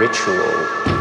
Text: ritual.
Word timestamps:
ritual. 0.00 0.99